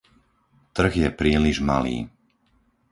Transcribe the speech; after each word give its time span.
Trh 0.75 0.93
je 1.03 1.09
príliš 1.19 1.57
malý. 1.69 1.97